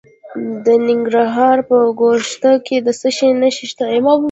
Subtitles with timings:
[0.65, 3.97] د ننګرهار په ګوشته کې د څه شي نښې دي؟